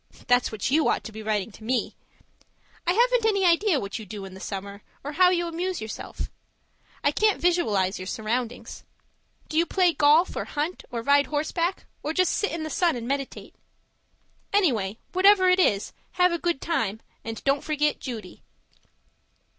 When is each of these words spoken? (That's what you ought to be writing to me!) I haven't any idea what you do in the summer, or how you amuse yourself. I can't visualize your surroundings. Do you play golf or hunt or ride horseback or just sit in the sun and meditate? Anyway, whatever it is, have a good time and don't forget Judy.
(That's 0.25 0.51
what 0.51 0.71
you 0.71 0.89
ought 0.89 1.03
to 1.03 1.11
be 1.11 1.21
writing 1.21 1.51
to 1.51 1.63
me!) 1.63 1.95
I 2.87 2.93
haven't 2.93 3.23
any 3.23 3.45
idea 3.45 3.79
what 3.79 3.99
you 3.99 4.05
do 4.07 4.25
in 4.25 4.33
the 4.33 4.39
summer, 4.39 4.81
or 5.03 5.11
how 5.11 5.29
you 5.29 5.45
amuse 5.47 5.79
yourself. 5.79 6.27
I 7.03 7.11
can't 7.11 7.39
visualize 7.39 7.99
your 7.99 8.07
surroundings. 8.07 8.83
Do 9.47 9.59
you 9.59 9.67
play 9.67 9.93
golf 9.93 10.35
or 10.35 10.45
hunt 10.45 10.83
or 10.89 11.03
ride 11.03 11.27
horseback 11.27 11.85
or 12.01 12.15
just 12.15 12.33
sit 12.33 12.51
in 12.51 12.63
the 12.63 12.69
sun 12.71 12.95
and 12.95 13.07
meditate? 13.07 13.53
Anyway, 14.51 14.97
whatever 15.11 15.49
it 15.49 15.59
is, 15.59 15.93
have 16.13 16.31
a 16.31 16.39
good 16.39 16.61
time 16.61 16.99
and 17.23 17.43
don't 17.43 17.63
forget 17.63 17.99
Judy. 17.99 18.41